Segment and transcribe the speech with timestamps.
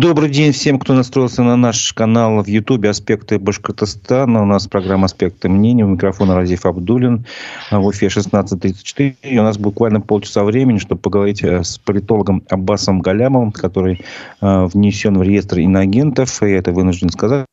[0.00, 4.42] Добрый день всем, кто настроился на наш канал в Ютубе «Аспекты Башкортостана».
[4.42, 5.84] У нас программа «Аспекты мнений».
[5.84, 7.24] У микрофона Разиф Абдулин.
[7.70, 9.14] В эфире 16.34.
[9.22, 14.00] И у нас буквально полчаса времени, чтобы поговорить э, с политологом Аббасом Галямовым, который
[14.40, 16.42] э, внесен в реестр иноагентов.
[16.42, 17.46] Я это вынужден сказать.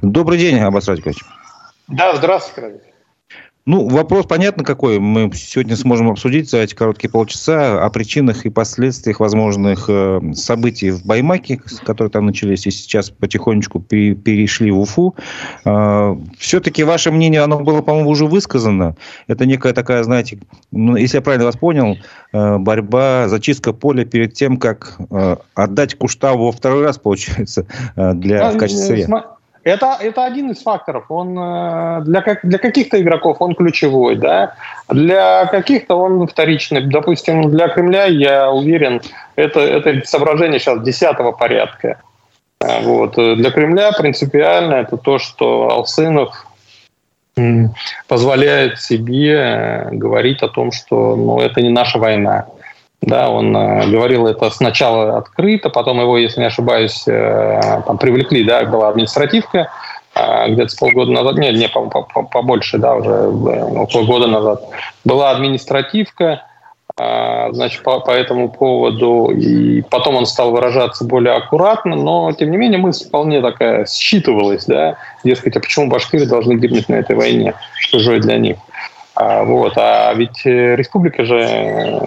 [0.00, 1.18] Добрый день, Аббас Радикович.
[1.88, 2.89] Да, здравствуйте, Разиф.
[3.70, 4.98] Ну, вопрос понятно какой.
[4.98, 10.90] Мы сегодня сможем обсудить за эти короткие полчаса о причинах и последствиях возможных э, событий
[10.90, 15.14] в Баймаке, которые там начались и сейчас потихонечку перешли в Уфу.
[15.64, 18.96] Э, все-таки ваше мнение, оно было, по-моему, уже высказано.
[19.28, 20.40] Это некая такая, знаете,
[20.72, 21.96] ну, если я правильно вас понял,
[22.32, 24.98] э, борьба, зачистка поля перед тем, как
[25.54, 29.36] отдать Куштаву во второй раз, получается, для, в качестве сырья.
[29.62, 31.10] Это, это один из факторов.
[31.10, 34.54] Он э, для, как, для каких-то игроков он ключевой, да,
[34.88, 36.80] для каких-то он вторичный.
[36.86, 39.02] Допустим, для Кремля, я уверен,
[39.36, 42.00] это, это соображение сейчас десятого порядка.
[42.62, 43.16] Э, вот.
[43.16, 46.46] Для Кремля принципиально это то, что Алсынов
[48.08, 52.46] позволяет себе э, говорить о том, что ну, это не наша война.
[53.02, 58.44] Да, он э, говорил это сначала открыто, потом его, если не ошибаюсь, э, там привлекли,
[58.44, 59.70] да, была административка,
[60.14, 64.64] э, где-то полгода назад, нет, не, побольше, да, уже э, около года назад,
[65.06, 66.42] была административка,
[67.00, 72.50] э, значит, по, по этому поводу, и потом он стал выражаться более аккуратно, но, тем
[72.50, 77.16] не менее, мысль вполне такая считывалась, да, дескать, а почему башкиры должны гибнуть на этой
[77.16, 77.54] войне,
[77.90, 78.58] чужой для них.
[79.14, 79.72] А, вот.
[79.76, 82.00] А ведь э, республика же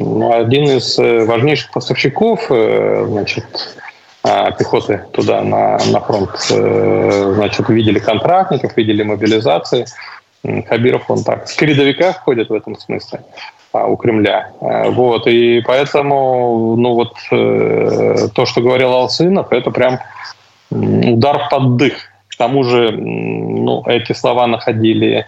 [0.00, 3.78] ну, один из э, важнейших поставщиков значит,
[4.24, 6.30] а, пехоты туда, на, на фронт.
[6.38, 9.86] Значит, видели контрактников, видели мобилизации.
[10.68, 13.20] Хабиров, он так, в передовиках ходит в этом смысле
[13.72, 14.50] а, у Кремля.
[14.60, 19.98] Вот, и поэтому, ну вот, то, что говорил Алсынов, это прям
[20.70, 21.94] удар под дых.
[22.28, 25.26] К тому же, ну, эти слова находили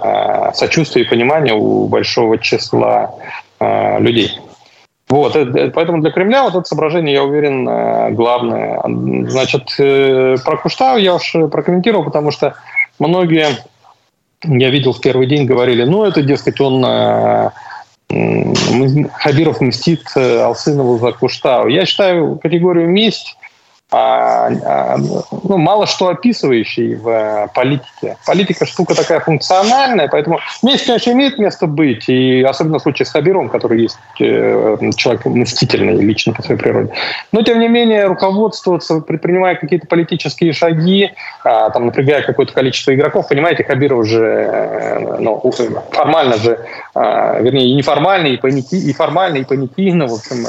[0.00, 3.14] Э, сочувствие и понимание у большого числа
[3.58, 4.38] э, людей.
[5.08, 8.80] Вот, э, поэтому для Кремля вот это соображение, я уверен, главное.
[9.28, 12.54] Значит, про Куштау я уж прокомментировал, потому что
[12.98, 13.48] многие,
[14.44, 16.82] я видел в первый день, говорили, ну, это, дескать, он
[19.12, 21.66] Хабиров мстит Алсынову за Куштау.
[21.66, 23.37] Я считаю категорию месть
[23.90, 28.18] ну, мало что описывающий в э, политике.
[28.26, 33.10] Политика штука такая функциональная, поэтому месть, конечно, имеет место быть, и особенно в случае с
[33.10, 36.92] Хабиром, который есть э, человек мстительный лично по своей природе.
[37.32, 41.10] Но, тем не менее, руководствоваться, предпринимая какие-то политические шаги,
[41.42, 45.40] а, там, напрягая какое-то количество игроков, понимаете, Хабиров уже э, ну,
[45.92, 46.58] формально же,
[46.94, 50.46] вернее, и неформально, и, понятий, и формально, и понятийно, в общем,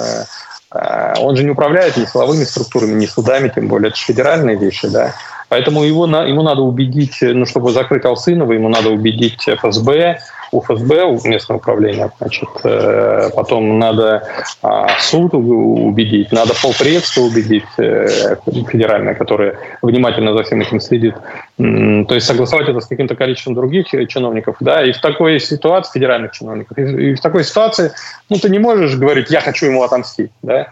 [0.72, 4.88] он же не управляет ни силовыми структурами, ни судами, тем более это же федеральные вещи,
[4.88, 5.16] да.
[5.50, 10.20] Поэтому его, ему надо убедить, ну, чтобы закрыть Алсынова, ему надо убедить ФСБ,
[10.52, 14.24] у ФСБ, у местного управления, значит, э, потом надо
[14.62, 18.36] а, суд убедить, надо полпредства убедить э,
[18.68, 21.16] федеральное, которое внимательно за всем этим следит.
[21.58, 26.32] То есть согласовать это с каким-то количеством других чиновников, да, и в такой ситуации, федеральных
[26.32, 27.92] чиновников, и в такой ситуации,
[28.30, 30.70] ну, ты не можешь говорить, я хочу ему отомстить, да,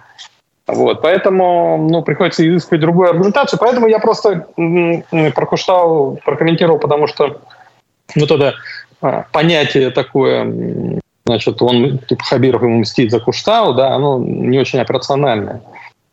[0.67, 3.57] вот, поэтому ну, приходится изыскивать другую аргументацию.
[3.59, 7.39] Поэтому я просто про Куштау прокомментировал, потому что
[8.15, 8.53] вот это
[9.01, 14.79] а, понятие такое, значит, он, типа, Хабиров ему мстит за Куштау, да, оно не очень
[14.79, 15.61] операциональное.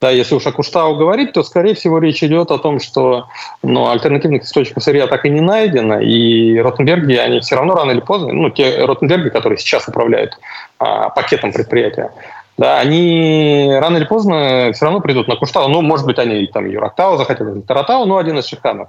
[0.00, 3.28] Да, если уж о Куштау говорить, то, скорее всего, речь идет о том, что
[3.62, 8.00] ну, альтернативных источников сырья так и не найдено, и Ротенберги, они все равно рано или
[8.00, 10.38] поздно, ну, те Ротенберги, которые сейчас управляют
[10.78, 12.10] а, пакетом предприятия,
[12.56, 15.68] да, они рано или поздно все равно придут на Куштау.
[15.68, 18.88] Ну, может быть, они там Юрактау захотели, Таратау, ну, один из шиханов.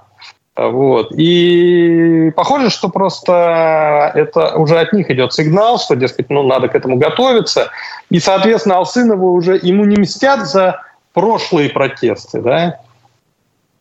[0.56, 1.12] Вот.
[1.12, 6.74] И похоже, что просто это уже от них идет сигнал, что, дескать, ну, надо к
[6.74, 7.70] этому готовиться.
[8.08, 10.80] И, соответственно, Алсынову уже ему не мстят за
[11.12, 12.80] прошлые протесты, да?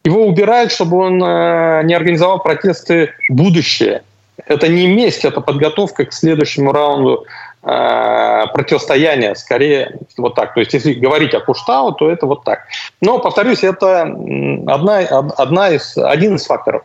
[0.04, 4.04] Его убирают, чтобы он э, не организовал протесты будущее.
[4.46, 7.26] Это не месть, это подготовка к следующему раунду
[7.68, 10.54] Э, противостояния, скорее вот так.
[10.54, 12.68] То есть, если говорить о Куштау, то это вот так.
[13.02, 16.84] Но, повторюсь, это одна, одна из, один из факторов.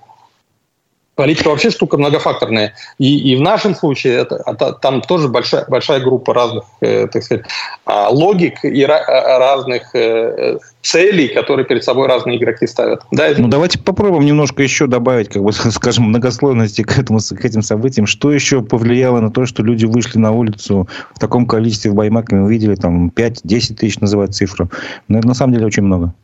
[1.20, 2.72] Политика вообще штука многофакторная.
[2.96, 7.22] И, и в нашем случае это, это, там тоже большая, большая группа разных, э, так
[7.22, 7.44] сказать,
[7.84, 13.02] а, логик и ra- а, разных э, целей, которые перед собой разные игроки ставят.
[13.11, 13.28] Да.
[13.37, 18.06] Ну, давайте попробуем немножко еще добавить, как бы, скажем, многослойности к, этому, к этим событиям.
[18.06, 22.34] Что еще повлияло на то, что люди вышли на улицу в таком количестве в Баймаке?
[22.34, 24.70] Мы увидели там 5-10 тысяч называют цифру.
[25.06, 26.14] Но это на самом деле очень много.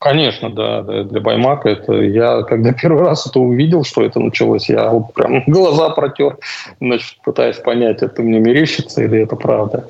[0.00, 4.90] Конечно, да, для Баймака это я, когда первый раз это увидел, что это началось, я
[4.90, 6.38] вот прям глаза протер,
[6.80, 9.86] значит, пытаясь понять, это мне мерещится или это правда.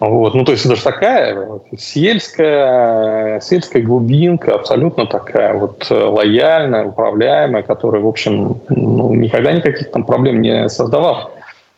[0.00, 0.34] Вот.
[0.34, 8.02] Ну, то есть это же такая сельская, сельская глубинка, абсолютно такая вот лояльная, управляемая, которая,
[8.02, 11.30] в общем, ну, никогда никаких там проблем не создавала.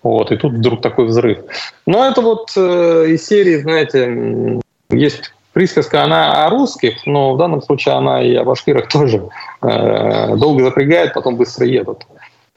[0.02, 1.38] Вот, и тут вдруг такой взрыв.
[1.84, 7.62] Но это вот э, из серии, знаете, есть присказка, она о русских, но в данном
[7.62, 9.26] случае она и о башкирах тоже.
[9.62, 12.06] Э, долго запрягает, потом быстро едут.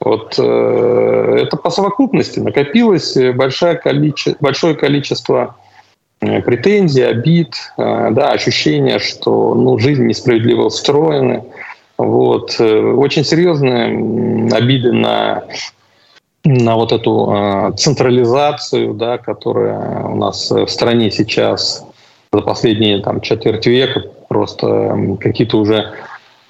[0.02, 5.56] Вот э, это по совокупности накопилось большое количество, большое количество
[6.20, 11.46] э, претензий, обид, э, да, ощущение, что ну, жизнь несправедливо устроена.
[11.98, 12.58] Вот.
[12.60, 15.46] Э, очень серьезные обиды на
[16.44, 21.86] на вот эту э, централизацию, да, которая у нас в стране сейчас
[22.32, 25.94] за последние там, четверть века просто какие-то уже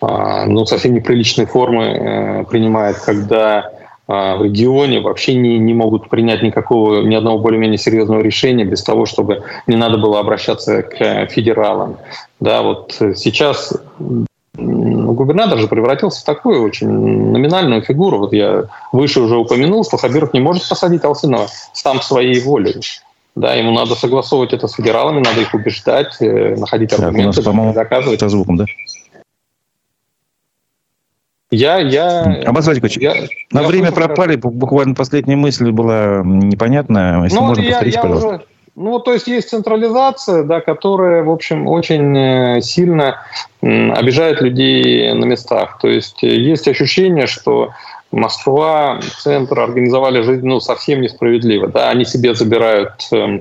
[0.01, 3.71] э, ну, совсем неприличные формы э, принимает, когда
[4.07, 8.83] э, в регионе вообще не, не могут принять никакого, ни одного более-менее серьезного решения без
[8.83, 11.97] того, чтобы не надо было обращаться к федералам.
[12.41, 13.73] Да, вот сейчас
[14.53, 18.17] губернатор же превратился в такую очень номинальную фигуру.
[18.17, 22.81] Вот я выше уже упомянул, что Хабиров не может посадить Алсынова сам своей волей.
[23.39, 27.73] Да, ему надо согласовывать это с федералами, надо их убеждать, э, находить аргументы, так, нас,
[27.73, 28.19] доказывать.
[28.19, 28.65] Со звуком, да?
[31.49, 32.43] Я, я...
[32.45, 33.13] Аббас Вадикович, я,
[33.51, 37.23] на я время пропали, буквально последняя мысль была непонятная.
[37.23, 38.27] Если ну, можно я, повторить, я пожалуйста.
[38.27, 38.45] Уже
[38.75, 43.23] ну, то есть есть централизация, да, которая, в общем, очень э, сильно
[43.61, 45.79] обижает людей на местах.
[45.81, 47.71] То есть э, есть ощущение, что
[48.11, 51.67] Москва, центр организовали жизнь ну, совсем несправедливо.
[51.67, 51.89] Да?
[51.89, 53.39] Они себе забирают э,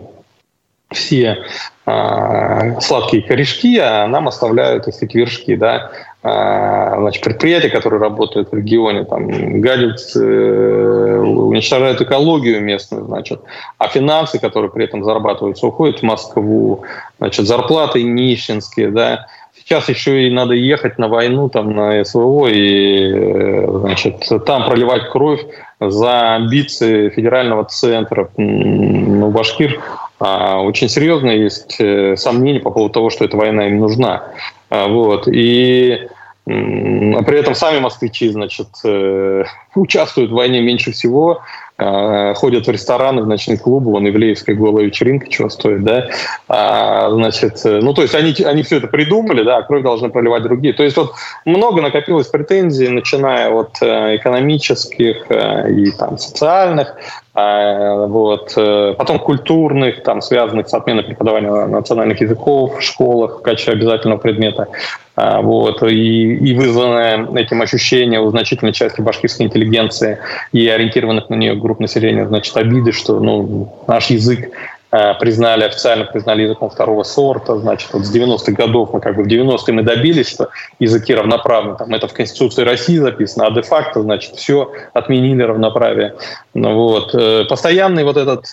[0.91, 1.39] все
[1.87, 5.57] э, сладкие корешки, а нам оставляют, так вершки.
[5.57, 5.91] Да?
[6.23, 13.41] А, значит, предприятия, которые работают в регионе, там, гадят, э, уничтожают экологию местную, значит,
[13.79, 16.83] а финансы, которые при этом зарабатываются, уходят в Москву,
[17.19, 19.29] значит, зарплаты нищенские, да,
[19.69, 25.11] сейчас еще и надо ехать на войну, там, на СВО и, э, значит, там проливать
[25.11, 25.41] кровь
[25.79, 28.31] за амбиции федерального центра.
[28.39, 29.79] Ну, Башкир
[30.19, 34.25] а, очень серьезно есть э, сомнения по поводу того, что эта война им нужна.
[34.71, 35.29] А, вот.
[35.29, 36.09] И
[36.47, 39.45] а при этом сами москвичи, значит, э,
[39.75, 41.43] участвуют в войне меньше всего,
[41.79, 46.09] ходят в рестораны, в ночные клубы, вон Ивлеевская голая вечеринка чего стоит, да,
[46.49, 50.09] а, значит, э, ну, то есть они, они все это придумали, да, а кровь должны
[50.09, 50.75] проливать другие.
[50.75, 51.13] То есть вот
[51.45, 56.97] много накопилось претензий, начиная от экономических и там социальных,
[57.28, 58.55] а, вот.
[58.57, 64.19] Э, потом культурных, там, связанных с отменой преподавания национальных языков в школах в качестве обязательного
[64.19, 64.69] предмета.
[65.15, 65.83] А, вот.
[65.83, 70.19] И, и вызванное этим ощущение у значительной части башкирской интеллигенции
[70.53, 74.51] и ориентированных на нее групп населения, значит, обиды, что ну, наш язык
[74.91, 77.59] признали, официально признали языком второго сорта.
[77.59, 80.49] Значит, вот с 90-х годов мы как бы в 90-е мы добились, что
[80.79, 81.77] языки равноправны.
[81.77, 86.15] Там это в Конституции России записано, а де-факто, значит, все отменили равноправие.
[86.55, 87.15] Ну, вот.
[87.15, 88.47] Э, постоянный вот этот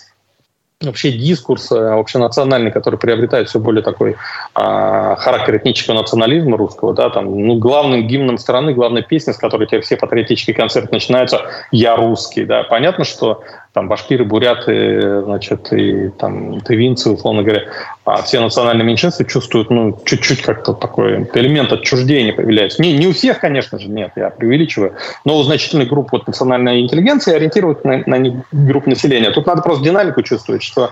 [0.82, 4.18] вообще дискурс э, общенациональный, который приобретает все более такой
[4.54, 9.68] а, характер этнического национализма русского, да, там, ну, главным гимном страны, главной песней, с которой
[9.68, 13.44] теперь все патриотические концерты начинаются «Я русский», да, понятно, что
[13.76, 17.64] там башкиры, буряты, значит, и там тывинцы, условно говоря,
[18.06, 22.82] а все национальные меньшинства чувствуют, ну, чуть-чуть как-то такой элемент отчуждения появляется.
[22.82, 24.94] Не, не у всех, конечно же, нет, я преувеличиваю,
[25.26, 29.32] но у значительной группы вот, национальной интеллигенции ориентировать на, на группу населения.
[29.32, 30.92] Тут надо просто динамику чувствовать, что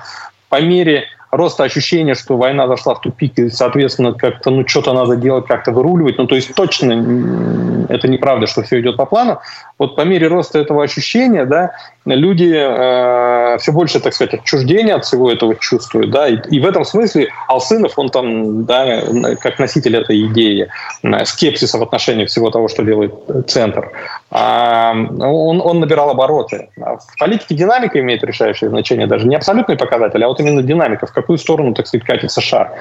[0.49, 5.15] по мере роста ощущения, что война зашла в тупик, и, соответственно, как-то, ну, что-то надо
[5.15, 6.17] делать, как-то выруливать.
[6.17, 9.39] Ну, то есть точно это неправда, что все идет по плану.
[9.79, 11.71] Вот по мере роста этого ощущения, да,
[12.05, 16.65] люди э, все больше, так сказать, отчуждения от всего этого чувствуют, да, и, и в
[16.65, 19.01] этом смысле Алсынов, он там, да,
[19.39, 20.69] как носитель этой идеи,
[21.03, 23.13] э, скепсиса в отношении всего того, что делает
[23.47, 23.91] Центр,
[24.31, 26.69] а, он, он набирал обороты.
[26.75, 31.13] В политике динамика имеет решающее значение, даже не абсолютный показатель, а вот именно динамика, в
[31.13, 32.71] какую сторону, так сказать, катится шар.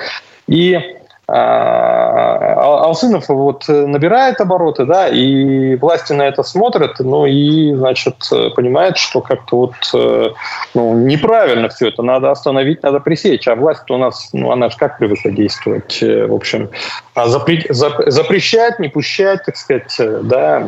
[0.49, 0.81] И а,
[1.29, 8.17] Алсынов вот набирает обороты, да, и власти на это смотрят, ну и, значит,
[8.55, 10.31] понимает, что как-то вот э,
[10.75, 14.77] ну, неправильно все это, надо остановить, надо пресечь, а власть у нас, ну, она же
[14.77, 16.71] как привыкла действовать, э, в общем,
[17.15, 20.67] а запре запрещать, не пущать, так сказать, э, да,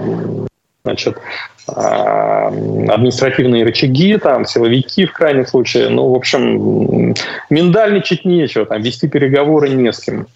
[0.84, 1.18] значит,
[1.66, 5.88] а, административные рычаги, там, силовики в крайнем случае.
[5.88, 7.14] Ну, в общем,
[7.48, 10.26] миндальничать нечего, там, вести переговоры не с кем.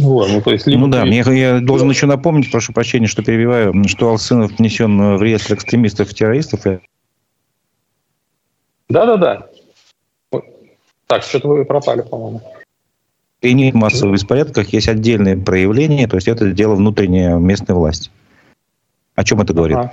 [0.00, 1.34] Вот, ну, то есть, либо ну да, ты...
[1.36, 6.14] я, должен еще напомнить, прошу прощения, что перебиваю, что Алсынов внесен в реестр экстремистов и
[6.14, 6.64] террористов.
[8.88, 9.46] Да-да-да.
[11.06, 12.40] Так, что-то вы пропали, по-моему.
[13.42, 18.10] И нет массовых беспорядках, есть отдельные проявления, то есть это дело внутреннее местной власти.
[19.14, 19.76] О чем это говорит?
[19.76, 19.92] Ага.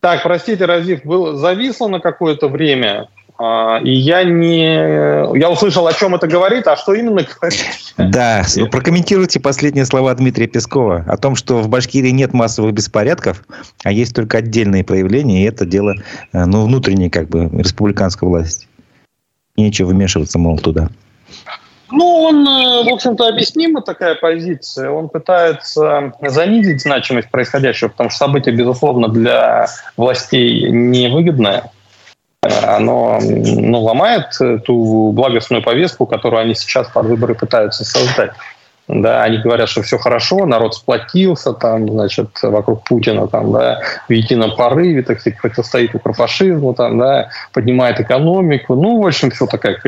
[0.00, 5.38] Так, простите, Разив, был зависло на какое-то время, и я не...
[5.38, 7.64] Я услышал, о чем это говорит, а что именно говорит?
[7.98, 13.44] Да, прокомментируйте последние слова Дмитрия Пескова о том, что в Башкирии нет массовых беспорядков,
[13.84, 15.94] а есть только отдельные проявления, и это дело
[16.32, 18.66] э, ну, внутренней как бы республиканской власти.
[19.56, 20.88] Нечего вмешиваться, мол, туда.
[21.90, 24.90] Ну, он, э, в общем-то, объяснима такая позиция.
[24.90, 29.66] Он пытается занизить значимость происходящего, потому что событие, безусловно, для
[29.96, 31.70] властей невыгодное.
[32.46, 38.32] Э, оно ну, ломает ту благостную повестку, которую они сейчас под выборы пытаются создать.
[38.88, 44.12] Да, они говорят, что все хорошо, народ сплотился, там, значит, вокруг Путина, там, да, в
[44.12, 48.76] едином порыве, так сказать, противостоит укрофашизму, там, да, поднимает экономику.
[48.76, 49.80] Ну, в общем, все такая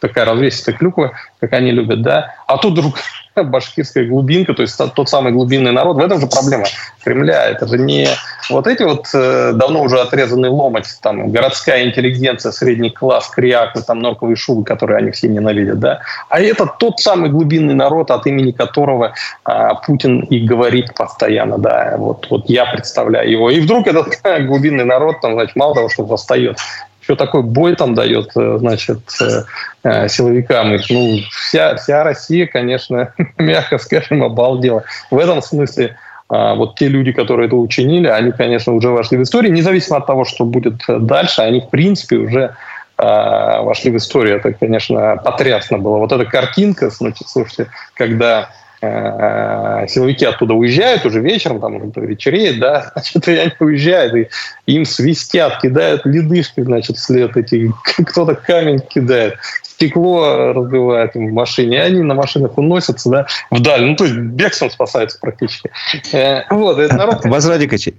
[0.00, 2.96] такая развесистая клюква, как они любят, да, а тут вдруг
[3.44, 5.96] башкирская глубинка, то есть тот самый глубинный народ.
[5.96, 6.66] В этом же проблема
[7.04, 7.46] Кремля.
[7.46, 8.08] Это же не
[8.50, 14.00] вот эти вот э, давно уже отрезанные ломать, там, городская интеллигенция, средний класс, криакы, там,
[14.00, 18.52] норковые шубы, которые они все ненавидят, да, а это тот самый глубинный народ, от имени
[18.52, 19.14] которого
[19.44, 23.50] а, Путин и говорит постоянно, да, вот, вот я представляю его.
[23.50, 26.58] И вдруг этот глубинный народ, там, значит, мало того, что восстает,
[27.06, 29.42] что такой бой там дает, э, значит, э,
[29.84, 30.74] э, силовикам.
[30.74, 34.82] И, ну, вся, вся Россия, конечно, мягко скажем, обалдела.
[35.12, 35.96] В этом смысле
[36.28, 39.52] а, вот те люди, которые это учинили, они, конечно, уже вошли в историю.
[39.52, 42.56] Независимо от того, что будет дальше, они, в принципе, уже
[42.96, 44.38] а, вошли в историю.
[44.38, 45.98] Это, конечно, потрясно было.
[45.98, 53.28] Вот эта картинка, слушайте, когда силовики оттуда уезжают уже вечером, там уже вечереет, да, значит,
[53.28, 54.28] и они уезжают, и
[54.66, 61.76] им свистят, кидают ледышки, значит, вслед эти, кто-то камень кидает, стекло разбивает им в машине,
[61.76, 65.70] и они на машинах уносятся, да, вдаль, ну, то есть бегством спасаются практически.
[66.12, 67.24] Э, вот, это народ...
[67.24, 67.94] Возрадикович,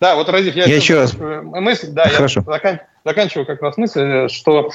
[0.00, 1.14] да, вот, Разив, я, я еще раз...
[1.14, 2.44] Мысль, да, Хорошо.
[2.46, 2.80] я закан...
[3.04, 4.70] заканчиваю как раз мысль, что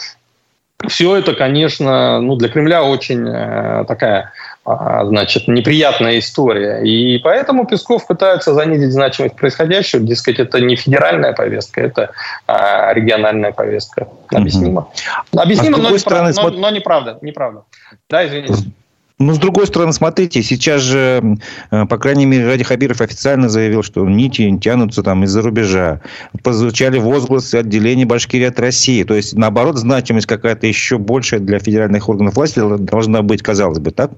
[0.88, 4.34] все это, конечно, ну, для Кремля очень э, такая
[4.66, 6.84] значит, неприятная история.
[6.84, 10.02] И поэтому Песков пытается занизить значимость происходящего.
[10.02, 12.12] Дескать, это не федеральная повестка, это
[12.48, 14.08] а, региональная повестка.
[14.30, 14.88] Объяснимо.
[15.34, 15.42] Угу.
[15.42, 17.18] Объяснимо, а но, стороны, неправда, но, но неправда.
[17.22, 17.64] Неправда.
[18.10, 18.54] Да, извините.
[19.20, 21.38] Ну, с другой стороны, смотрите, сейчас же,
[21.72, 26.02] э, по крайней мере, Ради Хабиров официально заявил, что нити тянутся там из-за рубежа.
[26.42, 29.04] Позвучали возгласы отделения Башкирии от России.
[29.04, 33.92] То есть, наоборот, значимость какая-то еще большая для федеральных органов власти должна быть, казалось бы,
[33.92, 34.12] так?
[34.12, 34.18] Да,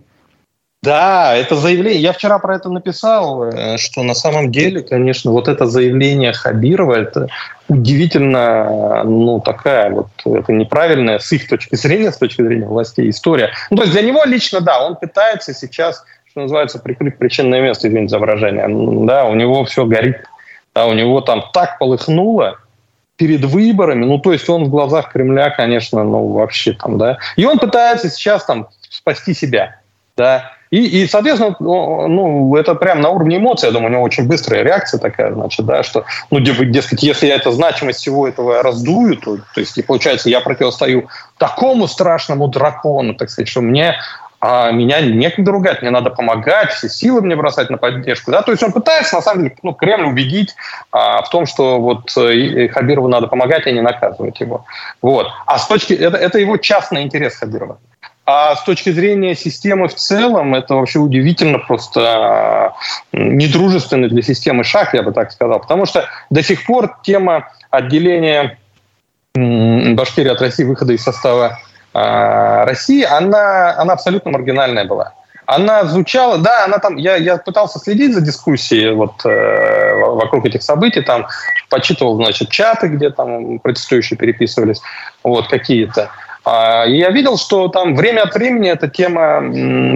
[0.92, 2.02] это заявление.
[2.02, 6.96] Я вчера про это написал, э, что на самом деле, конечно, вот это заявление Хабирова,
[6.96, 7.28] это
[7.68, 13.52] удивительно, ну, такая вот, это неправильная с их точки зрения, с точки зрения властей история.
[13.70, 17.88] Ну, то есть для него лично, да, он пытается сейчас, что называется, прикрыть причинное место,
[17.88, 18.68] извините за выражение.
[19.06, 20.18] Да, у него все горит,
[20.74, 22.58] да, у него там так полыхнуло,
[23.18, 27.18] перед выборами, ну, то есть он в глазах Кремля, конечно, ну, вообще там, да.
[27.36, 29.80] И он пытается сейчас там спасти себя,
[30.18, 30.52] да.
[30.76, 34.62] И, и, соответственно, ну, это прям на уровне эмоций, я думаю, у него очень быстрая
[34.62, 39.38] реакция такая, значит, да, что, ну, дескать, если я это значимость всего этого раздую, то,
[39.38, 43.96] то есть, и получается, я противостою такому страшному дракону, так сказать, что мне
[44.42, 48.32] а меня некогда ругать, мне надо помогать, все силы мне бросать на поддержку.
[48.32, 48.42] Да?
[48.44, 50.56] То есть он пытается, на самом деле, ну, Кремль убедить
[50.92, 54.66] а, в том, что вот э, Хабирову надо помогать, а не наказывать его.
[55.02, 55.28] Вот.
[55.48, 55.94] А с точки...
[55.94, 57.80] Это, это его частный интерес Хабирова.
[58.26, 62.74] А с точки зрения системы в целом, это вообще удивительно просто
[63.12, 65.60] недружественный для системы шаг, я бы так сказал.
[65.60, 68.58] Потому что до сих пор тема отделения
[69.36, 71.60] Башкирии от России, выхода из состава
[71.94, 75.14] а, России, она, она абсолютно маргинальная была.
[75.46, 80.64] Она звучала, да, она там, я, я пытался следить за дискуссией вот, э, вокруг этих
[80.64, 81.28] событий, там
[81.70, 84.82] почитывал, значит, чаты, где там протестующие переписывались,
[85.24, 86.10] вот, какие-то.
[86.46, 89.40] А, я видел, что там время от времени эта тема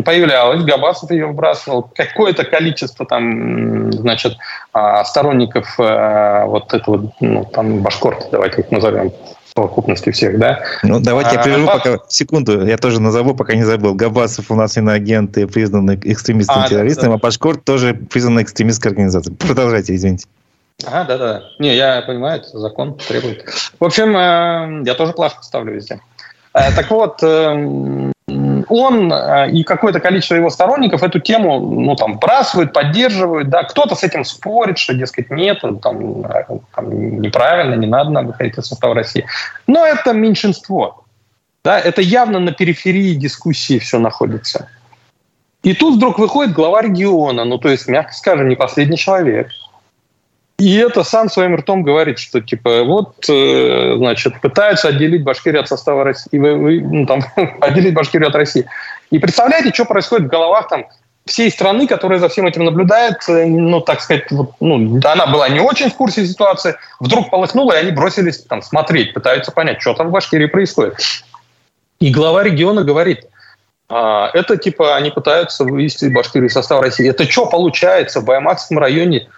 [0.03, 4.37] появлялась, Габасов ее вбрасывал, какое-то количество там, значит,
[4.73, 9.11] а, сторонников э, вот этого, ну, там, башкорта, давайте их назовем,
[9.55, 10.61] совокупности всех, да.
[10.81, 13.93] Ну, давайте я прерву а, пока, секунду, я тоже назову, пока не забыл.
[13.93, 17.15] Габасов у нас иноагент и признанный экстремистом, а, террористом, да, да.
[17.15, 19.35] а Пашкорт тоже признанный экстремистской организацией.
[19.35, 20.25] Продолжайте, извините.
[20.85, 21.43] Ага, да-да.
[21.59, 23.45] Не, я понимаю, это закон требует.
[23.79, 25.99] В общем, э, я тоже плашку ставлю везде.
[26.53, 28.11] Э, так вот, эм,
[28.69, 33.95] он э, и какое-то количество его сторонников эту тему, ну, там, бросают, поддерживают, да, кто-то
[33.95, 38.95] с этим спорит, что, дескать, нет, там, там неправильно, не надо нам выходить из состава
[38.95, 39.25] России.
[39.67, 41.03] Но это меньшинство.
[41.63, 44.69] Да, это явно на периферии дискуссии все находится.
[45.61, 49.49] И тут вдруг выходит глава региона, ну, то есть, мягко скажем, не последний человек.
[50.59, 55.69] И это сам своим ртом говорит, что типа вот, э, значит, пытаются отделить Башкирию от
[55.69, 57.23] состава России, ну, там,
[57.61, 58.65] отделить Башкирию от России.
[59.09, 60.85] И представляете, что происходит в головах там
[61.25, 65.47] всей страны, которая за всем этим наблюдает, э, ну, так сказать, вот, ну, она была
[65.47, 69.93] не очень в курсе ситуации, вдруг полыхнула, и они бросились там смотреть, пытаются понять, что
[69.93, 70.95] там в Башкирии происходит.
[72.01, 73.25] И глава региона говорит,
[73.87, 77.09] а, это типа они пытаются вывести Башкирию из состава России.
[77.09, 79.29] Это что получается в Баймакском районе?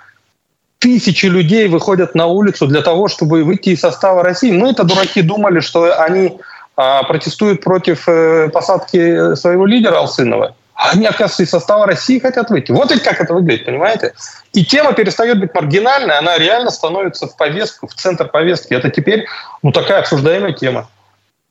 [0.81, 4.51] Тысячи людей выходят на улицу для того, чтобы выйти из состава России.
[4.51, 6.39] Мы это дураки думали, что они
[6.75, 10.55] а, протестуют против э, посадки своего лидера Алсынова.
[10.73, 12.71] Они, оказывается, из состава России хотят выйти.
[12.71, 14.15] Вот ведь как это выглядит, понимаете?
[14.53, 18.73] И тема перестает быть маргинальной, она реально становится в повестку, в центр повестки.
[18.73, 19.27] Это теперь
[19.61, 20.89] ну, такая обсуждаемая тема.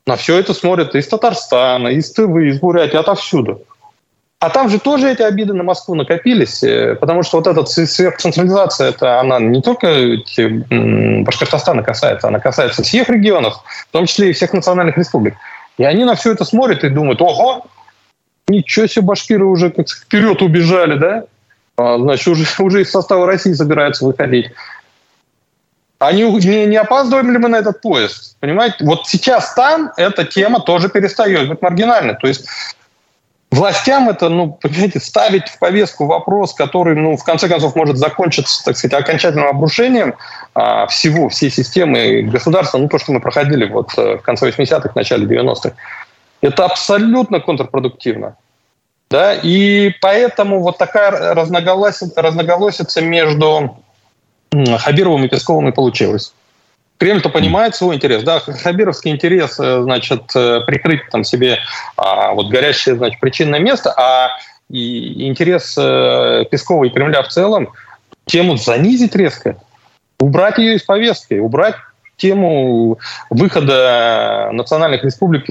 [0.05, 3.63] На все это смотрят из Татарстана, из Тывы, из Бурятии, отовсюду.
[4.41, 8.89] А там же тоже эти обиды на Москву накопились, э, потому что вот эта сверхцентрализация,
[8.89, 10.17] это она не только
[11.25, 15.35] Башкортостана касается, она касается всех регионов, в том числе и всех национальных республик.
[15.77, 17.67] И они на все это смотрят и думают, ого,
[18.49, 21.25] ничего себе, башкиры уже как вперед убежали, да?
[21.77, 24.53] А, значит, уже, уже из состава России собираются выходить.
[25.99, 28.39] А не, не, не опаздываем ли мы на этот поезд?
[28.41, 28.77] Понимаете?
[28.87, 32.15] Вот сейчас там эта тема тоже перестает быть маргинальной.
[32.15, 32.47] То есть
[33.51, 38.65] властям это, ну, понимаете, ставить в повестку вопрос, который, ну, в конце концов, может закончиться,
[38.65, 40.15] так сказать, окончательным обрушением
[40.55, 44.93] а, всего, всей системы государства, ну, то, что мы проходили вот э, в конце 80-х,
[44.95, 45.73] начале 90-х,
[46.41, 48.37] это абсолютно контрпродуктивно.
[49.11, 49.35] Да?
[49.35, 53.77] И поэтому вот такая разноголосица, разноголосица между
[54.53, 56.33] Хабировым и Песковым и получилось.
[57.01, 61.59] Кремль-то понимает свой интерес, да, хабировский интерес, э, значит, э, прикрыть там себе
[61.97, 64.37] а, вот горящее, значит, причинное место, а
[64.69, 67.71] и интерес э, Пескова и Кремля в целом
[68.27, 69.57] тему занизить резко,
[70.21, 71.77] убрать ее из повестки, убрать
[72.21, 72.99] тему
[73.31, 75.49] выхода национальных республик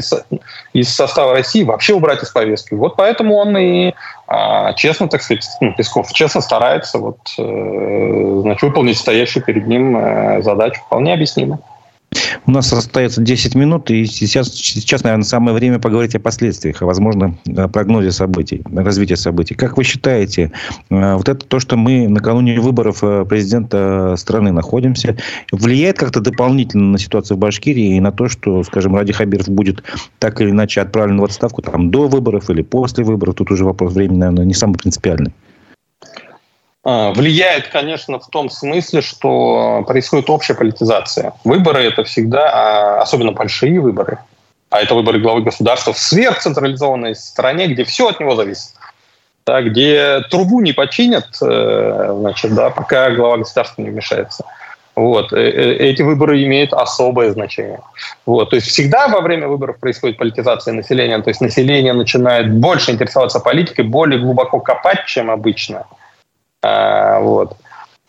[0.73, 2.73] из состава России вообще убрать из повестки.
[2.75, 3.93] Вот поэтому он и
[4.27, 9.97] а, честно, так сказать, ну, Песков честно старается вот, э, значит, выполнить стоящую перед ним
[9.97, 10.81] э, задачу.
[10.85, 11.59] Вполне объяснимо.
[12.45, 16.85] У нас остается 10 минут, и сейчас, сейчас, наверное, самое время поговорить о последствиях, о
[16.85, 19.55] возможном э, прогнозе событий, развития событий.
[19.55, 20.51] Как вы считаете,
[20.89, 25.17] э, вот это то, что мы накануне выборов э, президента страны находимся,
[25.51, 29.83] влияет как-то дополнительно на ситуацию в Башкирии и на то, что, скажем, Ради Хабиров будет
[30.19, 33.35] так или иначе отправлен в отставку там, до выборов или после выборов?
[33.35, 35.33] Тут уже вопрос времени, наверное, не самый принципиальный.
[36.83, 41.33] А, влияет, конечно, в том смысле, что происходит общая политизация.
[41.43, 44.19] Выборы это всегда, а, особенно большие выборы,
[44.69, 48.71] а это выборы главы государства в сверхцентрализованной стране, где все от него зависит.
[49.45, 54.45] Да, где трубу не починят, э, значит, да, пока глава государства не вмешается.
[54.95, 55.33] Вот.
[55.33, 57.79] Э, э, эти выборы имеют особое значение.
[58.27, 58.51] Вот.
[58.51, 61.19] То есть всегда во время выборов происходит политизация населения.
[61.19, 65.87] То есть население начинает больше интересоваться политикой, более глубоко копать, чем обычно–
[66.61, 67.57] вот.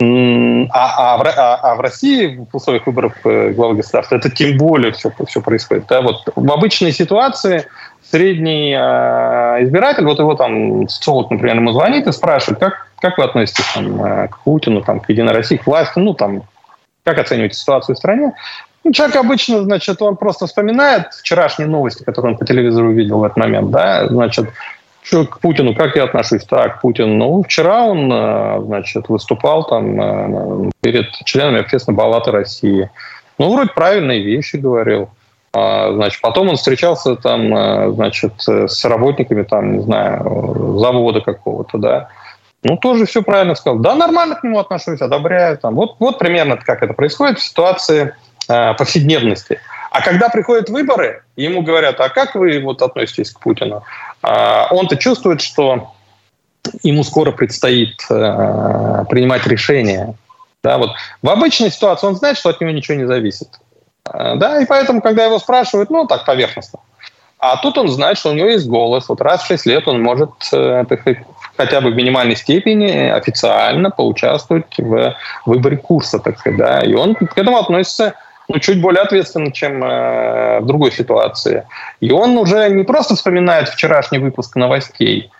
[0.03, 4.57] А, а, в, а, а в России в условиях выборов э, главы государства это тем
[4.57, 5.87] более все, все происходит.
[5.89, 6.01] Да?
[6.01, 7.67] Вот в обычной ситуации
[8.11, 13.25] средний э, избиратель, вот его там социолог, например, ему звонит и спрашивает, как, как вы
[13.25, 16.45] относитесь там, э, к Путину, там, к Единой России, к власти, ну там,
[17.05, 18.33] как оцениваете ситуацию в стране?
[18.83, 23.25] Ну, человек обычно, значит, он просто вспоминает вчерашние новости, которые он по телевизору увидел в
[23.25, 24.49] этот момент, да, значит,
[25.03, 26.45] что к Путину, как я отношусь?
[26.45, 32.91] Так, Путин, ну, вчера он, э, значит, выступал там э, перед членами общественной палаты России.
[33.39, 35.09] Ну, вроде правильные вещи говорил.
[35.53, 41.79] А, значит, потом он встречался там, э, значит, с работниками, там, не знаю, завода какого-то,
[41.79, 42.09] да.
[42.63, 43.79] Ну, тоже все правильно сказал.
[43.79, 45.57] Да, нормально к нему отношусь, одобряю.
[45.57, 45.75] Там.
[45.77, 48.15] Вот, вот примерно как это происходит в ситуации
[48.47, 49.61] повседневности.
[49.91, 53.83] А когда приходят выборы, ему говорят, а как вы вот относитесь к Путину?
[54.23, 55.93] А, он-то чувствует, что
[56.83, 60.15] ему скоро предстоит э, принимать решение.
[60.63, 60.91] Да, вот.
[61.23, 63.49] В обычной ситуации он знает, что от него ничего не зависит.
[64.05, 66.81] А, да, и поэтому, когда его спрашивают, ну, так, поверхностно.
[67.39, 69.09] А тут он знает, что у него есть голос.
[69.09, 70.85] Вот раз в 6 лет он может э,
[71.57, 76.59] хотя бы в минимальной степени официально поучаствовать в выборе курса, так сказать.
[76.59, 76.81] Да?
[76.81, 78.15] И он к этому относится
[78.53, 81.63] ну, чуть более ответственно, чем э, в другой ситуации.
[82.01, 85.31] И он уже не просто вспоминает вчерашний выпуск новостей,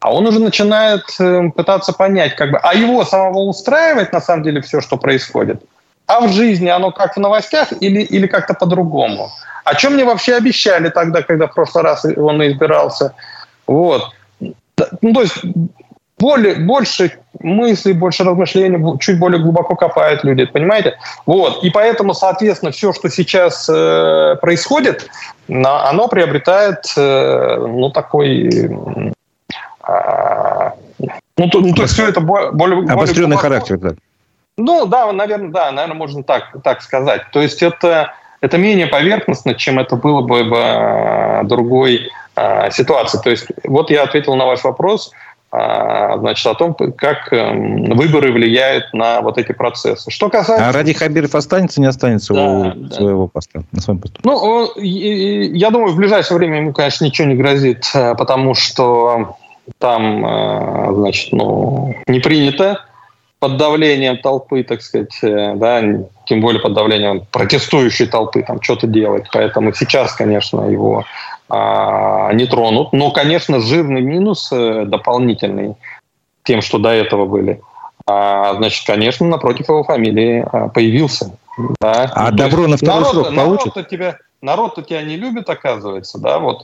[0.00, 4.44] а он уже начинает э, пытаться понять, как бы, а его самого устраивает на самом
[4.44, 5.62] деле все, что происходит.
[6.06, 9.30] А в жизни оно как в новостях или, или как-то по-другому.
[9.64, 13.12] О чем мне вообще обещали тогда, когда в прошлый раз он избирался?
[13.66, 14.10] Вот.
[15.02, 15.36] Ну, то есть
[16.18, 20.96] более, больше мыслей, больше размышлений, чуть более глубоко копают люди, понимаете?
[21.26, 21.64] Вот.
[21.64, 25.08] И поэтому, соответственно, все, что сейчас э, происходит,
[25.48, 28.48] на, оно приобретает, э, ну, такой...
[29.86, 30.70] Э,
[31.36, 32.88] ну, то, ну, то есть все это более...
[32.90, 33.90] Обостренный более характер, да.
[34.56, 37.22] Ну, да, наверное, да, наверное, можно так, так сказать.
[37.32, 43.18] То есть это, это менее поверхностно, чем это было бы в э, другой э, ситуации.
[43.18, 45.33] То есть вот я ответил на ваш вопрос– а,
[46.18, 50.10] значит, о том, как эм, выборы влияют на вот эти процессы.
[50.10, 50.68] Что касается...
[50.68, 52.94] А Ради Хабиров останется, не останется да, у да.
[52.94, 53.62] своего поста?
[53.70, 54.18] На своем посту?
[54.24, 59.36] Ну, я думаю, в ближайшее время ему, конечно, ничего не грозит, э, потому что
[59.78, 62.80] там, э, значит, ну, не принято
[63.38, 65.82] под давлением толпы, так сказать, э, да,
[66.26, 69.26] тем более под давлением протестующей толпы там что-то делать.
[69.32, 71.04] Поэтому сейчас, конечно, его а,
[71.50, 72.92] не тронут.
[72.92, 75.76] Но, конечно, жирный минус э, дополнительный
[76.42, 77.60] тем, что до этого были.
[78.06, 81.36] А, значит, конечно, напротив его фамилии а, появился.
[81.80, 82.10] Да.
[82.14, 83.76] А ну, добро на второй народ, срок получит?
[83.76, 86.62] Народ тебя, народ-то тебя не любит, оказывается, да, вот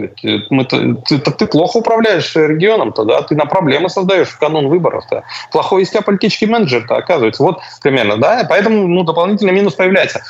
[0.50, 5.22] мы ты, ты, ты плохо управляешь регионом-то, да, ты на проблемы создаешь в канун выборов-то.
[5.50, 10.22] Плохой из тебя политический менеджер-то, оказывается, вот примерно, да, поэтому, ну, дополнительный минус появляется.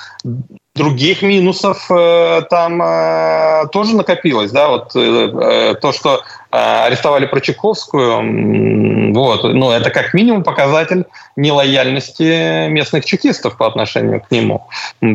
[0.81, 7.27] Других минусов э, там э, тоже накопилось, да, вот э, э то, что э, арестовали
[7.27, 11.05] Прочаковскую, вот, ну, это как минимум показатель
[11.37, 14.69] нелояльности местных чекистов по отношению к нему,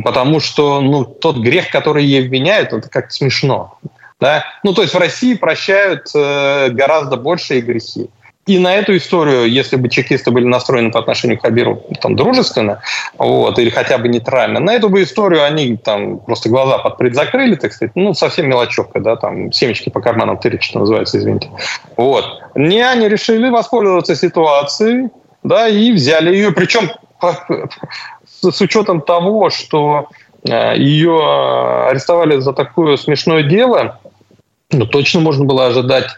[0.04, 3.80] потому что, ну, тот грех, который ей обвиняют, это как-то смешно,
[4.19, 8.10] да, ну, то есть в России прощают э, гораздо больше агрессии.
[8.47, 12.81] И на эту историю, если бы чекисты были настроены по отношению к Хабиру там, дружественно,
[13.17, 17.55] вот, или хотя бы нейтрально, на эту бы историю они там просто глаза под закрыли,
[17.55, 21.49] так сказать, ну, совсем мелочевка, да, там, семечки по карманам тырить, что называется, извините.
[21.97, 22.25] Вот.
[22.53, 25.10] Не они решили воспользоваться ситуацией,
[25.41, 26.91] да, и взяли ее, причем
[28.29, 30.10] с учетом того, что
[30.47, 33.99] э, ее арестовали за такое смешное дело,
[34.71, 36.10] ну, точно можно было ожидать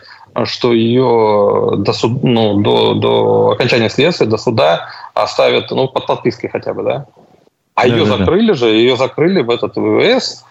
[0.45, 6.49] что ее до, суд, ну, до, до окончания следствия, до суда оставят ну, под подпиской
[6.49, 7.05] хотя бы, да?
[7.75, 8.53] А да, ее да, закрыли да.
[8.53, 10.46] же, ее закрыли в этот ВВС, а,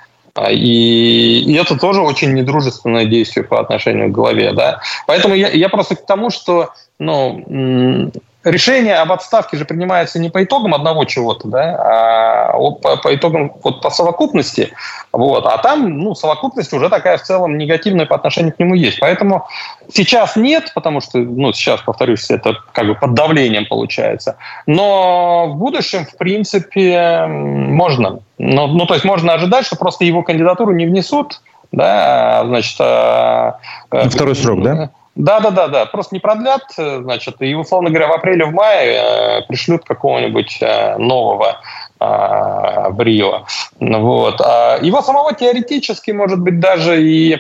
[0.51, 4.81] и, и это тоже очень недружественное действие по отношению к главе, да.
[5.07, 8.11] Поэтому я, я просто к тому, что ну,
[8.47, 13.53] решение об отставке же принимается не по итогам одного чего-то, да, а по, по итогам
[13.63, 14.73] вот по совокупности,
[15.13, 19.01] вот, а там, ну, совокупность уже такая в целом негативная по отношению к нему есть.
[19.01, 19.47] Поэтому
[19.93, 24.37] сейчас нет, потому что, ну, сейчас, повторюсь, это как бы под давлением получается.
[24.67, 28.21] Но в будущем, в принципе, можно.
[28.39, 31.41] Ну, ну то есть можно ожидать, что просто его кандидатуру не внесут,
[31.73, 32.77] да, значит...
[32.81, 33.59] А,
[33.91, 34.91] второй срок, да?
[35.15, 35.87] Да, да, да, да.
[35.87, 40.59] Просто не продлят, э, значит, и условно говоря, в апреле, в мае э, пришлют какого-нибудь
[40.61, 41.57] э, нового
[41.99, 43.47] э, Брио.
[43.81, 44.41] Вот.
[44.43, 47.39] А его самого теоретически, может быть, даже и Э,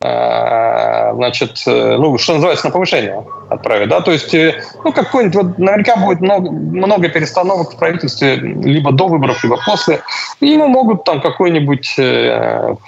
[0.00, 5.58] значит, э, ну, что называется, на повышение отправить, да, то есть, э, ну, какой-нибудь, вот,
[5.58, 10.00] наверняка будет много, много перестановок в правительстве либо до выборов, либо после,
[10.40, 11.94] и ему могут там какой-нибудь,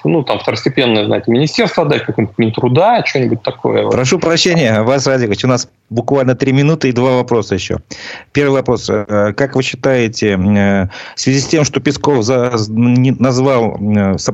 [0.04, 3.88] ну, там, второстепенное, знаете, министерство отдать, какой-нибудь Минтруда, что-нибудь такое.
[3.88, 7.78] Прошу прощения, Вас, Радикович, у нас буквально три минуты и два вопроса еще.
[8.32, 8.86] Первый вопрос.
[8.86, 12.26] Как вы считаете, в связи с тем, что Песков
[12.68, 13.78] назвал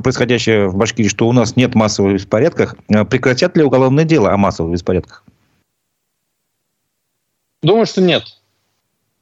[0.03, 4.37] происходящее в Башкирии, что у нас нет массовых беспорядков, э, прекратят ли уголовное дело о
[4.37, 5.23] массовых беспорядках?
[7.61, 8.23] Думаю, что нет.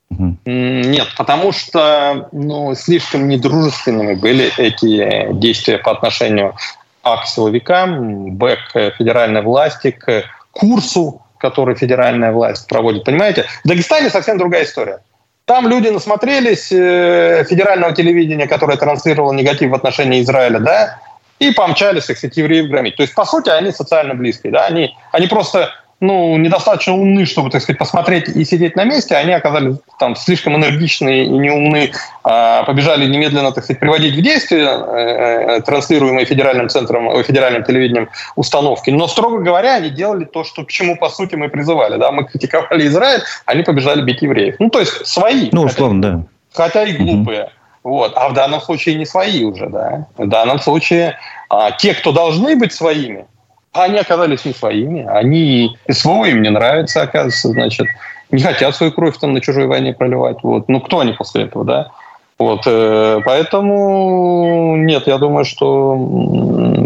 [0.10, 0.38] Угу.
[0.46, 6.56] Нет, потому что ну, слишком недружественными были эти действия по отношению
[7.04, 13.04] а к силовикам, б к федеральной власти, к курсу, который федеральная власть проводит.
[13.04, 15.00] Понимаете, в Дагестане совсем другая история.
[15.46, 21.00] Там люди насмотрелись э, федерального телевидения, которое транслировало негатив в отношении Израиля, да,
[21.40, 22.96] и помчались, сказать, евреев громить.
[22.96, 24.54] То есть, по сути, они социально близкие.
[24.54, 24.68] Да?
[24.68, 25.72] Они, они просто
[26.02, 29.16] ну, недостаточно умны, чтобы, так сказать, посмотреть и сидеть на месте.
[29.16, 31.92] Они оказались там слишком энергичные и неумны,
[32.24, 37.64] а, побежали немедленно, так сказать, приводить в действие э, э, транслируемые федеральным центром, э, федеральным
[37.64, 38.90] телевидением установки.
[38.90, 42.00] Но, строго говоря, они делали то, что, к чему, по сути, мы призывали.
[42.00, 42.12] Да?
[42.12, 44.56] Мы критиковали Израиль, они побежали бить евреев.
[44.58, 45.50] Ну, то есть, свои.
[45.52, 46.24] Ну, условно, хотя, да.
[46.52, 47.52] Хотя и глупые.
[47.84, 48.14] Вот.
[48.16, 50.08] А в данном случае не свои уже, да.
[50.18, 51.18] В данном случае
[51.50, 53.26] а, те, кто должны быть своими,
[53.74, 55.06] они оказались не своими.
[55.06, 57.88] Они СВО им не нравится, оказывается, значит,
[58.32, 60.38] не хотят свою кровь там на чужой войне проливать.
[60.44, 60.68] Вот.
[60.70, 61.92] Ну, кто они после этого, да?
[62.38, 65.96] Вот, э, поэтому нет, я думаю, что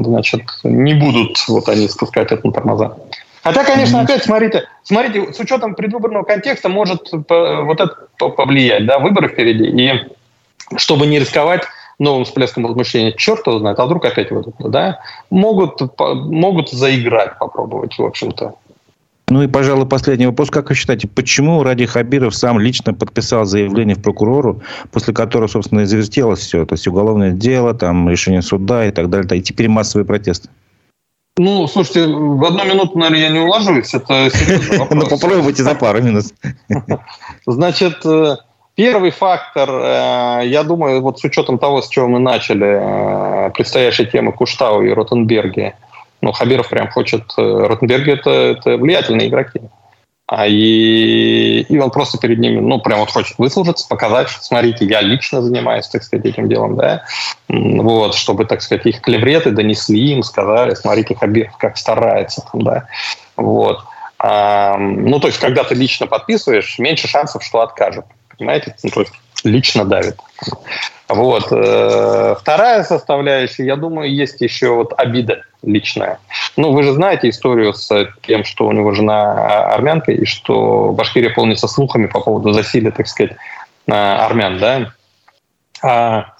[0.03, 2.97] значит, не будут вот они спускать это на тормоза.
[3.41, 9.29] Хотя, конечно, опять смотрите, смотрите, с учетом предвыборного контекста может вот это повлиять, да, выборы
[9.29, 11.61] впереди, и чтобы не рисковать
[11.99, 17.97] новым всплеском возмущения, черт его знает, а вдруг опять выйдут, да, могут, могут заиграть, попробовать,
[17.97, 18.55] в общем-то.
[19.27, 20.51] Ну и, пожалуй, последний вопрос.
[20.51, 25.81] Как вы считаете, почему Ради Хабиров сам лично подписал заявление в прокурору, после которого, собственно,
[25.81, 29.67] и завертелось все, то есть уголовное дело, там, решение суда и так далее, и теперь
[29.67, 30.49] массовые протесты?
[31.37, 33.93] Ну, слушайте, в одну минуту, наверное, я не уложусь.
[33.93, 34.29] Это
[34.91, 36.25] Ну, попробуйте за пару минут.
[37.45, 38.37] Значит, э,
[38.75, 44.05] первый фактор, э, я думаю, вот с учетом того, с чего мы начали, э, предстоящей
[44.05, 45.73] темы Куштау и Ротенберги,
[46.21, 47.23] ну, Хабиров прям хочет...
[47.37, 49.61] Э, Ротенберги это, это влиятельные игроки.
[50.27, 54.83] А и, и он просто перед ними, ну, прям вот хочет выслужиться, показать, что, смотрите,
[54.85, 57.03] я лично занимаюсь, так сказать, этим делом, да,
[57.47, 62.87] вот, чтобы, так сказать, их клевреты донесли им, сказали, смотрите, Хабиров как старается, там, да,
[63.37, 63.81] вот.
[64.17, 68.05] А, ну, то есть, когда ты лично подписываешь, меньше шансов, что откажут,
[68.37, 70.17] понимаете, ну, то есть, лично давит.
[71.07, 71.47] Вот.
[71.51, 76.19] Э, вторая составляющая, я думаю, есть еще вот обида личная.
[76.57, 81.33] Ну, вы же знаете историю с тем, что у него жена армянка, и что Башкирия
[81.33, 83.33] полнится слухами по поводу засилия, так сказать,
[83.87, 84.91] армян, да?
[85.83, 86.33] А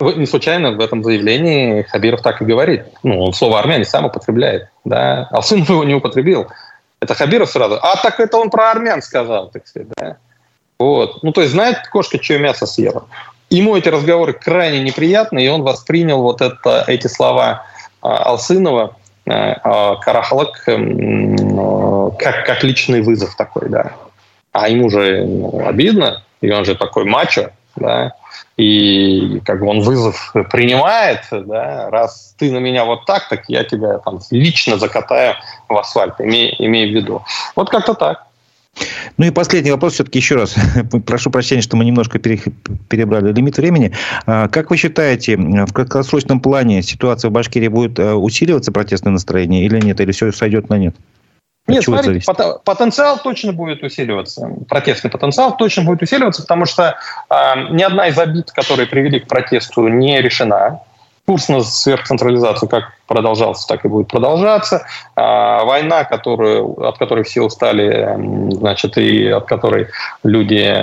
[0.00, 2.84] не случайно в этом заявлении Хабиров так и говорит.
[3.02, 5.28] Ну, он слово «армяне» сам употребляет, да?
[5.30, 6.46] Алсынов его не употребил.
[7.00, 7.78] Это Хабиров сразу.
[7.82, 10.16] А так это он про армян сказал, так сказать, да?
[10.78, 11.22] Вот.
[11.22, 13.04] Ну, то есть знает кошка, чье мясо съела.
[13.50, 17.64] Ему эти разговоры крайне неприятны, и он воспринял вот это, эти слова
[18.02, 23.92] а, Алсынова, э, а, Карахалак, эм, как, как личный вызов такой, да.
[24.52, 28.12] А ему же ну, обидно, и он же такой мачо, да,
[28.56, 33.64] и как бы он вызов принимает, да, раз ты на меня вот так, так я
[33.64, 35.36] тебя там лично закатаю
[35.68, 37.22] в асфальт, имей, имей в виду.
[37.56, 38.27] Вот как-то так.
[39.16, 40.54] Ну и последний вопрос все-таки еще раз.
[41.06, 43.92] Прошу прощения, что мы немножко перебрали лимит времени.
[44.26, 49.64] А, как вы считаете, в краткосрочном плане ситуация в Башкирии будет э, усиливаться, протестное настроение,
[49.64, 50.00] или нет?
[50.00, 50.94] Или все сойдет на нет?
[51.66, 52.24] Нет, смотрите,
[52.64, 54.48] потенциал точно будет усиливаться.
[54.68, 56.96] Протестный потенциал точно будет усиливаться, потому что
[57.28, 57.34] э,
[57.70, 60.80] ни одна из обид, которые привели к протесту, не решена
[61.28, 64.86] курс на сверхцентрализацию как продолжался, так и будет продолжаться.
[65.14, 68.16] А, война, которую, от которой все устали,
[68.52, 69.88] значит, и от которой
[70.24, 70.74] люди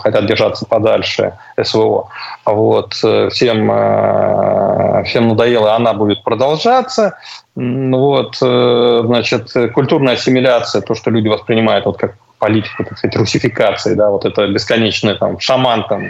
[0.00, 2.08] хотят держаться подальше СВО.
[2.44, 2.94] Вот.
[2.94, 7.16] Всем, э, всем надоело, она будет продолжаться.
[7.54, 8.36] Вот.
[8.42, 14.10] Э, значит, культурная ассимиляция, то, что люди воспринимают вот как политику, так сказать, русификации, да,
[14.10, 16.02] вот это бесконечный там шаман там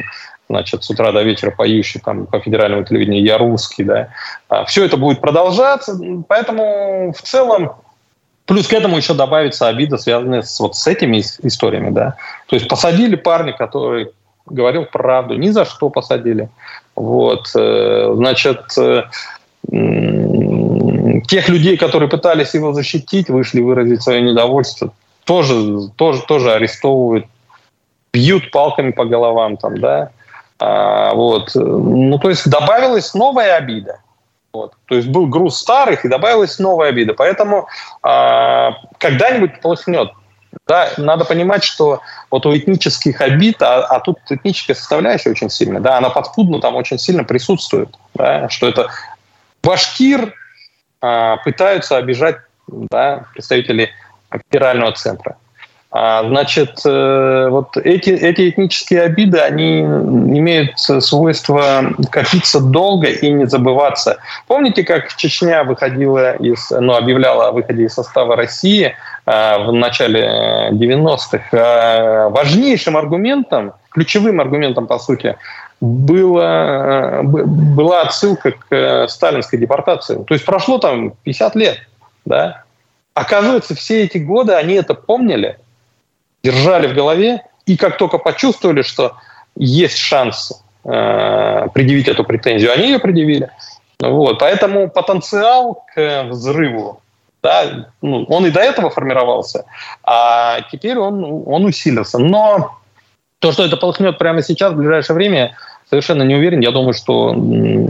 [0.48, 4.08] значит, с утра до вечера поющий там по федеральному телевидению «Я русский», да.
[4.48, 7.72] А, Все это будет продолжаться, поэтому в целом
[8.46, 12.14] Плюс к этому еще добавится обида, связанная с, вот с этими историями, да.
[12.46, 14.12] То есть посадили парня, который
[14.46, 16.48] говорил правду, ни за что посадили.
[16.94, 19.02] Вот, э, значит, э,
[21.26, 24.92] тех людей, которые пытались его защитить, вышли выразить свое недовольство,
[25.24, 27.26] тоже, тоже, тоже арестовывают,
[28.12, 30.10] бьют палками по головам, там, да.
[30.58, 31.50] А, вот.
[31.54, 34.00] Ну, то есть добавилась новая обида.
[34.52, 34.74] Вот.
[34.86, 37.14] То есть был груз старых и добавилась новая обида.
[37.14, 37.68] Поэтому
[38.02, 40.10] а, когда-нибудь полыхнет.
[40.66, 45.80] Да, надо понимать, что вот у этнических обид, а, а тут этническая составляющая очень сильная,
[45.80, 48.88] да, она подспудно там очень сильно присутствует, да, что это
[49.62, 50.32] башкир
[51.02, 53.90] а, пытаются обижать да, представители
[54.30, 55.36] федерального центра.
[55.98, 63.46] А, значит, э, вот эти, эти этнические обиды, они имеют свойство копиться долго и не
[63.46, 64.18] забываться.
[64.46, 70.68] Помните, как Чечня выходила из, ну, объявляла о выходе из состава России а, в начале
[70.72, 71.40] 90-х?
[71.52, 75.34] А, важнейшим аргументом, ключевым аргументом, по сути,
[75.80, 80.22] было, была отсылка к э, сталинской депортации.
[80.24, 81.78] То есть прошло там 50 лет,
[82.26, 82.64] да?
[83.14, 85.56] Оказывается, все эти годы они это помнили–
[86.42, 89.16] держали в голове, и как только почувствовали, что
[89.56, 93.50] есть шанс э, предъявить эту претензию, они ее предъявили.
[94.00, 94.38] Вот.
[94.38, 97.00] Поэтому потенциал к взрыву,
[97.42, 99.64] да, ну, он и до этого формировался,
[100.02, 102.18] а теперь он, он усилился.
[102.18, 102.78] Но
[103.38, 105.56] то, что это полыхнет прямо сейчас, в ближайшее время,
[105.88, 106.60] совершенно не уверен.
[106.60, 107.34] Я думаю, что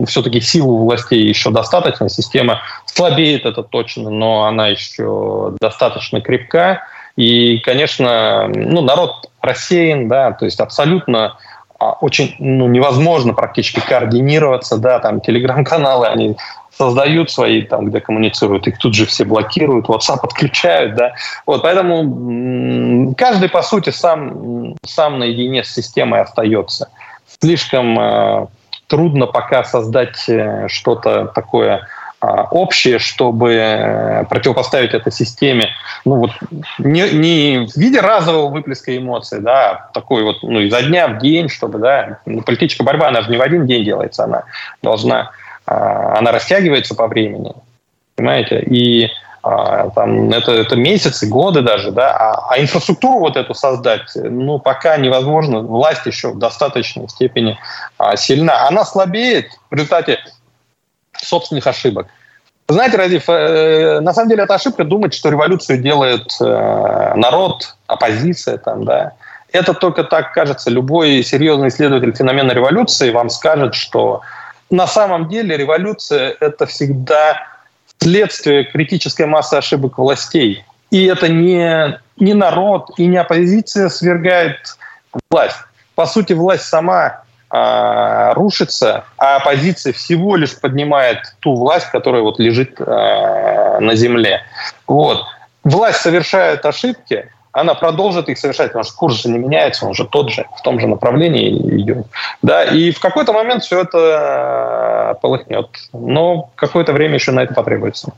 [0.07, 2.09] все-таки силу властей еще достаточно.
[2.09, 6.83] Система слабеет, это точно, но она еще достаточно крепка.
[7.17, 11.39] И, конечно, ну, народ рассеян, да, то есть абсолютно
[11.79, 16.37] а, очень ну, невозможно практически координироваться, да, там телеграм-каналы, они
[16.77, 21.15] создают свои, там, где коммуницируют, их тут же все блокируют, WhatsApp отключают, да.
[21.47, 26.91] Вот, поэтому каждый, по сути, сам, сам наедине с системой остается.
[27.41, 28.47] Слишком э,
[28.89, 31.87] трудно пока создать э, что-то такое
[32.21, 35.71] общее, чтобы э, противопоставить этой системе,
[36.05, 36.31] ну вот
[36.79, 41.19] не, не в виде разового выплеска эмоций, да, а такой вот, ну, изо дня в
[41.19, 44.45] день, чтобы, да, ну, политическая борьба, она же не в один день делается, она
[44.83, 45.31] должна,
[45.67, 47.53] а, она растягивается по времени,
[48.15, 49.11] понимаете, и
[49.95, 54.97] там, это, это месяцы, годы даже, да, а, а инфраструктуру вот эту создать, ну, пока
[54.97, 57.57] невозможно, власть еще в достаточной степени
[57.97, 58.67] а, сильна.
[58.67, 60.19] Она слабеет в результате
[61.21, 62.07] собственных ошибок.
[62.69, 68.59] Знаете, Радив, э, на самом деле это ошибка думать, что революцию делает э, народ, оппозиция
[68.59, 69.13] там, да.
[69.53, 70.71] Это только так кажется.
[70.71, 74.23] Любой серьезный исследователь феномена революции вам скажет, что
[74.69, 77.47] на самом деле революция– это всегда
[77.99, 80.65] следствие критической массы ошибок властей.
[80.91, 84.77] И это не, не народ и не оппозиция свергает
[85.31, 85.57] власть.
[85.95, 92.39] По сути, власть сама а, рушится, а оппозиция всего лишь поднимает ту власть, которая вот
[92.39, 94.43] лежит а, на земле.
[94.87, 95.25] Вот.
[95.65, 100.05] Власть совершает ошибки, она продолжит их совершать, потому что курс же не меняется, он же
[100.05, 102.07] тот же, в том же направлении идет.
[102.43, 105.69] Да, и в какой-то момент все это а, полыхнет.
[105.93, 108.13] Но какое-то время еще на это потребуется.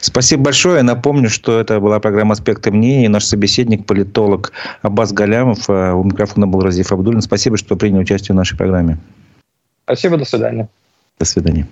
[0.00, 0.82] Спасибо большое.
[0.82, 3.08] Напомню, что это была программа «Аспекты мнений».
[3.08, 5.68] Наш собеседник, политолог Аббас Галямов.
[5.70, 7.22] Э, у микрофона был Разиф Абдулин.
[7.22, 8.98] Спасибо, что приняли участие в нашей программе.
[9.84, 10.68] Спасибо, до свидания.
[11.18, 11.66] До свидания.